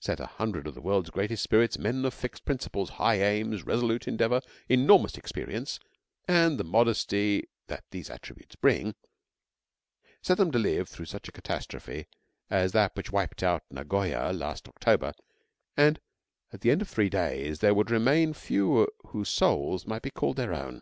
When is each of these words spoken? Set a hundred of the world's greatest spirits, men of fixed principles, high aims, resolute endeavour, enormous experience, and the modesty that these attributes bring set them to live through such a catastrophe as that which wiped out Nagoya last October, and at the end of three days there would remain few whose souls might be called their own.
Set 0.00 0.18
a 0.20 0.24
hundred 0.24 0.66
of 0.66 0.74
the 0.74 0.80
world's 0.80 1.10
greatest 1.10 1.42
spirits, 1.42 1.76
men 1.78 2.02
of 2.06 2.14
fixed 2.14 2.46
principles, 2.46 2.88
high 2.96 3.16
aims, 3.20 3.62
resolute 3.64 4.08
endeavour, 4.08 4.40
enormous 4.70 5.18
experience, 5.18 5.78
and 6.26 6.56
the 6.56 6.64
modesty 6.64 7.46
that 7.66 7.84
these 7.90 8.08
attributes 8.08 8.56
bring 8.56 8.94
set 10.22 10.38
them 10.38 10.50
to 10.50 10.58
live 10.58 10.88
through 10.88 11.04
such 11.04 11.28
a 11.28 11.30
catastrophe 11.30 12.06
as 12.48 12.72
that 12.72 12.96
which 12.96 13.12
wiped 13.12 13.42
out 13.42 13.64
Nagoya 13.70 14.32
last 14.32 14.66
October, 14.66 15.12
and 15.76 16.00
at 16.54 16.62
the 16.62 16.70
end 16.70 16.80
of 16.80 16.88
three 16.88 17.10
days 17.10 17.58
there 17.58 17.74
would 17.74 17.90
remain 17.90 18.32
few 18.32 18.88
whose 19.08 19.28
souls 19.28 19.84
might 19.86 20.00
be 20.00 20.10
called 20.10 20.36
their 20.38 20.54
own. 20.54 20.80